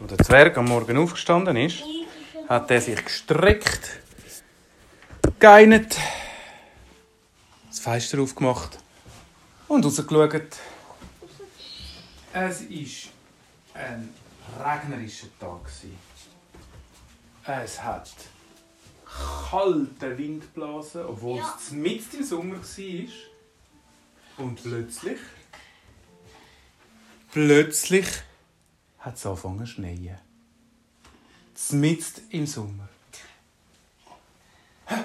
[0.00, 1.82] Als der Zwerg am Morgen aufgestanden ist,
[2.48, 3.98] hat er sich gestreckt,
[5.38, 5.96] geeinert,
[7.68, 8.78] das Fenster aufgemacht
[9.68, 10.56] und rausgeschaut.
[12.32, 14.08] Es war ein
[14.62, 15.60] regnerischer Tag.
[17.64, 18.10] Es hat
[19.50, 21.58] kalten Wind geblasen, obwohl Ja.
[21.58, 24.44] es mitten im Sommer war.
[24.44, 25.18] Und plötzlich,
[27.32, 28.06] plötzlich
[29.06, 30.18] hat es angefangen zu schneien.
[31.70, 32.88] Mitten im Sommer.
[34.86, 34.96] Hä?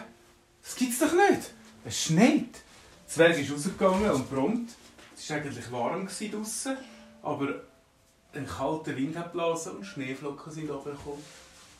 [0.63, 1.51] Das gibt's doch nicht!
[1.85, 2.53] Es schneit!
[2.53, 4.71] Der Zwerg ist rausgegangen und prompt.
[5.15, 6.77] Es war eigentlich warm draußen,
[7.21, 7.61] aber
[8.33, 11.23] ein kalter Wind hat geblasen und Schneeflocken sind runtergekommen.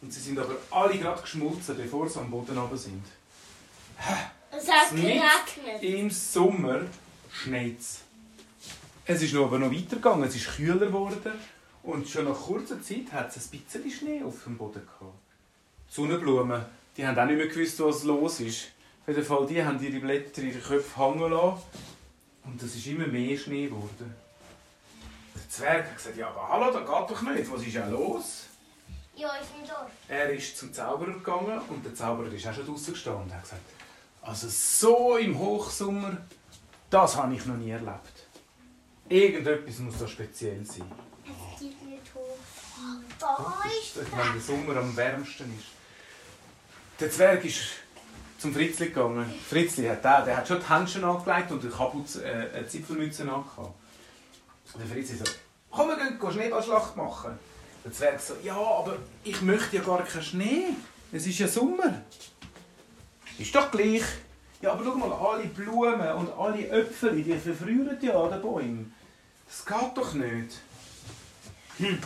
[0.02, 3.04] Und sie sind aber alle gerade geschmolzen, bevor sie am Boden runter sind.
[4.52, 5.22] Es hat Nicht
[5.56, 5.84] geregnet.
[5.84, 6.82] Im Sommer
[7.32, 8.02] schneit es.
[9.06, 11.34] Es ist aber noch weitergegangen, es ist kühler geworden
[11.84, 15.16] und schon nach kurzer Zeit hat es ein bisschen Schnee auf dem Boden gehabt.
[15.90, 16.66] Die Sonnenblumen,
[16.96, 18.68] die haben auch nicht mehr gewusst, was los ist.
[19.02, 21.62] Auf jeden Fall, die haben ihre Blätter, ihre Köpfe hängen lassen
[22.44, 24.16] und es ist immer mehr Schnee geworden.
[25.36, 28.46] Der Zwerg hat gesagt, ja aber hallo, das geht doch nicht, was ist ja los?
[29.16, 29.92] Ja, ich bin Dorf.
[30.08, 33.44] Er ist zum Zauberer gegangen und der Zauberer ist auch schon draußen gestanden und hat
[33.44, 33.62] gesagt,
[34.22, 36.18] also so im Hochsommer,
[36.90, 38.28] das habe ich noch nie erlebt.
[39.10, 40.90] Irgendetwas muss da speziell sein.
[41.26, 42.38] Es geht nicht hoch.
[43.22, 45.68] Ist Wenn der Sommer am wärmsten ist.
[47.00, 47.60] Der Zwerg ist
[48.40, 49.32] zum Fritzli gegangen.
[49.48, 53.24] Fritzli hat den, der hat schon die Händchen angelegt und eine, Kapuz, äh, eine Zipfelmütze
[53.24, 53.76] angehabt.
[54.80, 55.24] Der Fritzli so,
[55.70, 57.38] komm, wir gehen Schneeballschlacht machen.
[57.84, 60.66] Der Zwerg so, ja, aber ich möchte ja gar keinen Schnee.
[61.12, 62.02] Es ist ja Sommer.
[63.38, 64.04] Ist doch gleich.
[64.62, 68.94] Ja, aber schau mal, alle Blumen und alle Äpfel, die verfrieren ja an den Bäumen.
[69.48, 70.60] Das geht doch nicht.
[71.78, 72.00] Hm.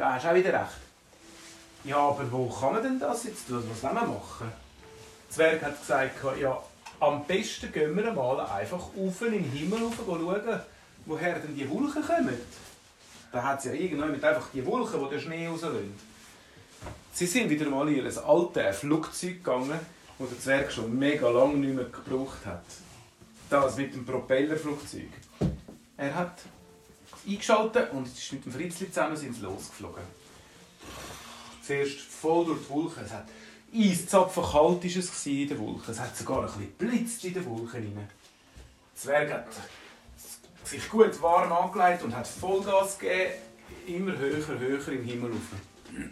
[0.00, 0.80] Da hast du auch wieder recht.
[1.84, 3.62] Ja, aber wo kann man denn das jetzt tun?
[3.70, 4.50] Was wollen wir machen?
[5.28, 6.58] Der Zwerg hat gesagt, ja,
[7.00, 10.60] am besten gehen wir mal einfach auf in den Himmel rauf, schauen,
[11.04, 12.40] woher denn die Wolken kommen.
[13.30, 15.94] Da hat es ja irgendjemand einfach die Wolken, die den Schnee rauslösen.
[17.12, 19.80] Sie sind wieder mal in ihr altes Flugzeug gegangen,
[20.18, 22.64] das der Zwerg schon mega lange nicht mehr gebraucht hat.
[23.50, 25.10] Das mit dem Propellerflugzeug.
[25.98, 26.38] Er hat
[27.30, 30.02] eingeschaltet und ist mit dem Fritzli zusammen sind sie losgeflogen.
[31.62, 33.04] Zuerst voll durch die Wolken.
[33.04, 33.28] Es hat
[33.72, 35.90] eiszapfen kalt ist es in den Wolken.
[35.92, 37.94] Es hat sogar ein bisschen blitzt in den Wolken rein.
[37.94, 38.08] Der
[38.94, 39.46] Zwerg hat
[40.64, 43.32] sich gut warm angelegt und hat Vollgas gegeben,
[43.86, 46.10] immer höher, höher im Himmel rauf.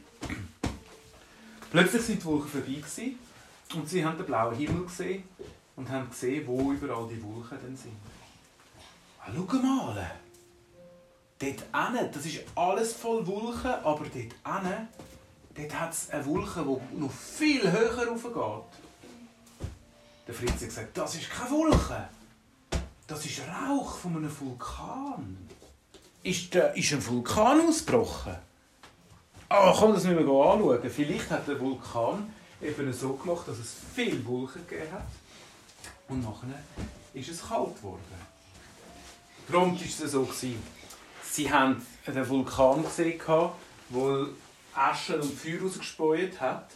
[1.71, 2.83] Plötzlich sind die Wolken vorbei
[3.75, 5.25] und sie haben den blauen Himmel gesehen
[5.77, 7.97] und haben gesehen, wo überall die Wolken sind.
[9.21, 10.11] Ah, schau mal!
[11.39, 14.89] Dort hinten, das ist alles voll Wolken, aber dort hinten,
[15.55, 18.81] dort hat es eine Wolke, die noch viel höher rauf geht.
[20.27, 22.09] Der Fritz hat gesagt, das ist keine Wolke.
[23.07, 25.49] Das ist Rauch von einem Vulkan.
[26.23, 28.37] Ist, der, ist ein Vulkan ausgebrochen?
[29.49, 30.91] Ah, komm, das müssen wir anschauen.
[30.91, 35.07] Vielleicht hat der Vulkan eben so gemacht, dass es viel Wolken gegeben hat.
[36.09, 36.63] Und nachher
[37.15, 38.03] ist es kalt geworden.
[39.49, 40.25] Prompt war es so.
[40.25, 40.63] gewesen.
[41.31, 43.21] Sie haben den Vulkan gesehen,
[43.91, 44.27] der
[44.75, 46.71] Asche und Feuer rausgespeut hat.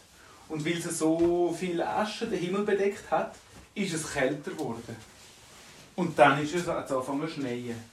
[0.49, 3.35] Und weil es so viel Asche den Himmel bedeckt hat,
[3.73, 4.95] ist es kälter geworden.
[5.95, 7.83] Und dann ist es angefangen zu schneien.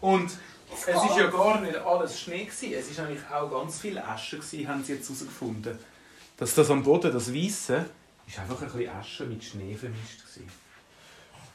[0.00, 0.30] Und
[0.72, 2.72] es ist ja gar nicht alles Schnee gewesen.
[2.74, 5.78] Es ist eigentlich auch ganz viel Asche gewesen, haben sie jetzt herausgefunden.
[6.36, 7.84] Dass das am Boden, das Weiße,
[8.26, 10.50] ist einfach ein bisschen Asche mit Schnee vermischt gewesen.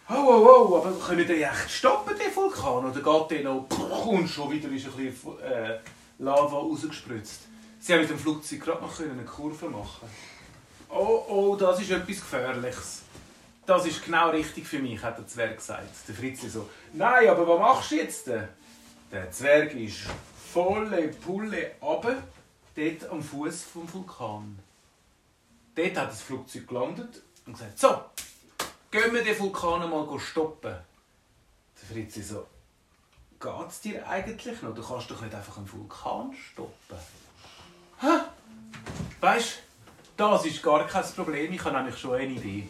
[0.07, 2.85] Oh, oh, oh, aber können die echt stoppen, den Vulkan?
[2.85, 5.79] Oder geht der noch und schon wieder ist ein bisschen äh,
[6.19, 7.47] Lava rausgespritzt?
[7.79, 10.07] Sie haben mit dem Flugzeug gerade noch eine Kurve machen
[10.89, 13.01] Oh, oh, das ist etwas Gefährliches.
[13.65, 15.89] Das ist genau richtig für mich, hat der Zwerg gesagt.
[16.07, 18.27] Der Fritzi so, nein, aber was machst du jetzt?
[18.27, 18.47] denn?»
[19.11, 20.01] Der Zwerg ist
[20.53, 22.17] volle Pulle runter,
[22.75, 24.59] dort am Fuß vom Vulkan.
[25.73, 28.01] Dort hat das Flugzeug gelandet und gesagt, so,
[28.95, 30.73] gehen wir den Vulkan mal stoppen.
[31.81, 32.47] Der Fritzi so,
[33.39, 34.73] geht's dir eigentlich noch?
[34.73, 36.97] Du kannst doch nicht einfach einen Vulkan stoppen.
[37.99, 38.19] Hä?
[39.19, 39.59] Weißt
[40.15, 41.51] das ist gar kein Problem.
[41.51, 42.69] Ich habe nämlich schon eine Idee.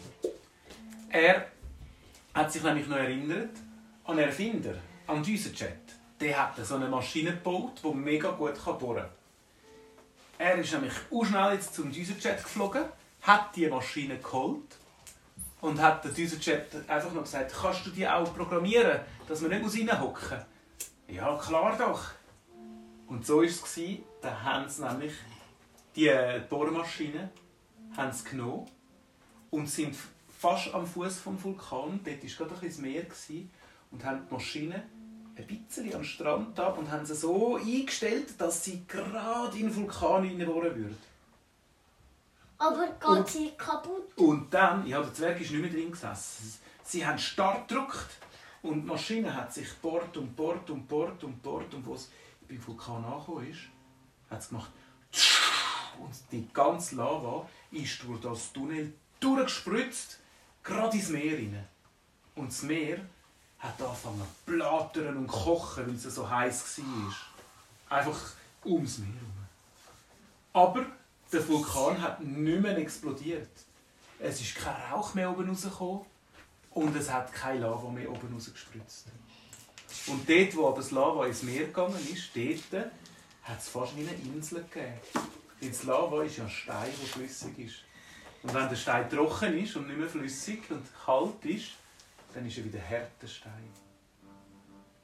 [1.10, 1.46] Er
[2.34, 3.56] hat sich nämlich noch erinnert
[4.02, 4.74] an einen Erfinder,
[5.06, 5.78] an Düsenjet.
[6.20, 9.10] Der hat so eine Maschine gebaut, die mega gut bohren kann.
[10.38, 12.86] Er ist nämlich auch schnell jetzt zum Düsenjet geflogen,
[13.22, 14.76] hat die Maschine geholt
[15.60, 19.90] und hat der Düsenjet einfach noch gesagt, kannst du die auch programmieren, dass wir nicht
[19.90, 21.16] reinhocken muss?
[21.16, 22.02] Ja, klar doch.
[23.06, 23.78] Und so war es.
[24.20, 25.12] Da haben sie nämlich
[25.94, 27.30] die äh, Bohrmaschine
[27.96, 28.66] haben sie genommen
[29.50, 29.96] und sind
[30.38, 33.06] fast am Fuß vom Vulkan, dort war gerade ein bisschen Meer,
[33.90, 34.82] und haben die Maschine
[35.36, 39.76] ein bisschen am Strand da und haben sie so eingestellt, dass sie gerade in den
[39.76, 40.96] Vulkan hineinbohren würde.
[42.58, 44.16] Aber geht Und- sie kaputt?
[44.16, 46.54] Und dann, ja, der Zwerg ist nicht mehr drin gesessen.
[46.82, 48.10] Sie haben stark gedrückt
[48.62, 52.10] und die Maschine hat sich bohrt und bohrt und bohrt und bohrt und als es
[52.48, 53.60] beim Vulkan angekommen ist,
[54.30, 54.70] hat es gemacht
[55.98, 60.20] und die ganze Lava ist durch das Tunnel durchgespritzt,
[60.62, 61.66] gerade ins Meer rein.
[62.34, 62.98] Und das Meer
[63.58, 67.98] hat angefangen zu blattern und kochen, weil es so heiß war.
[67.98, 68.18] Einfach
[68.64, 69.46] ums Meer herum.
[70.52, 70.86] Aber
[71.32, 73.48] der Vulkan hat nicht mehr explodiert.
[74.18, 76.00] Es ist kein Rauch mehr oben rausgekommen
[76.70, 79.06] und es hat keine Lava mehr oben rausgespritzt.
[80.06, 82.86] Und dort, wo aber das Lava ins Meer gegangen ist, dort
[83.42, 85.00] hat es fast wie eine Insel gegeben.
[85.60, 87.76] Weil das Lava ist ja ein Stein, der flüssig ist.
[88.42, 91.72] Und wenn der Stein trocken ist und nicht mehr flüssig und kalt ist,
[92.34, 93.70] dann ist er wieder härter Stein.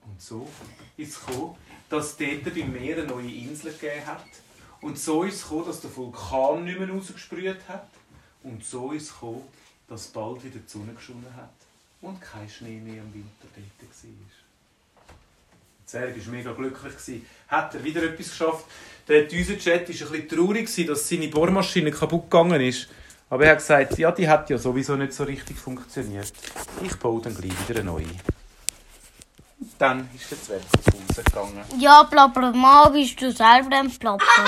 [0.05, 0.49] Und so
[0.97, 1.57] ist es gekommen,
[1.89, 4.27] dass dort beim Meer eine neue Insel gegeben hat.
[4.83, 7.89] Und so ist es gekommen, dass der Vulkan nicht mehr rausgesprüht hat.
[8.43, 9.43] Und so ist es gekommen,
[9.89, 11.53] dass bald wieder die Sonne geschonnen hat
[12.01, 14.11] und kein Schnee mehr im Winter dort war.
[15.87, 17.23] Zwerg war mega glücklich.
[17.49, 18.65] Hat er wieder etwas geschafft.
[19.07, 22.89] Der Düsenjet war bisschen traurig, dass seine Bohrmaschine kaputt gegangen ist.
[23.31, 26.33] Aber er hat gesagt, ja, die hat ja sowieso nicht so richtig funktioniert.
[26.83, 28.07] Ich baue dann gleich wieder eine neue.
[29.79, 31.65] Dann ist der Zwerg nach Hause gegangen.
[31.79, 34.45] Ja, Plapper, mal bist du selber ein Plapper.